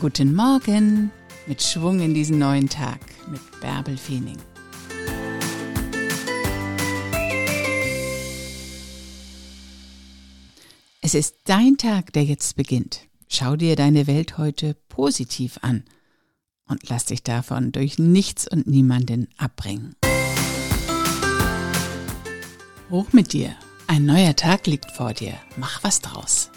[0.00, 1.10] Guten Morgen
[1.46, 2.98] mit Schwung in diesen neuen Tag
[3.30, 4.38] mit Bärbel Feening.
[11.02, 13.00] Es ist dein Tag, der jetzt beginnt.
[13.28, 15.84] Schau dir deine Welt heute positiv an
[16.66, 19.94] und lass dich davon durch nichts und niemanden abbringen.
[22.88, 23.54] Hoch mit dir.
[23.88, 25.34] Ein neuer Tag liegt vor dir.
[25.58, 26.50] Mach was draus.